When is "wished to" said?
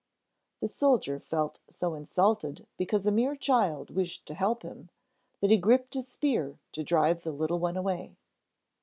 3.91-4.33